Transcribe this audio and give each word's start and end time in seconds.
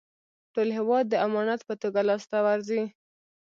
ټول 0.53 0.69
هېواد 0.77 1.05
د 1.09 1.15
امانت 1.27 1.61
په 1.67 1.73
توګه 1.81 1.99
لاسته 2.09 2.37
ورځي. 2.47 2.83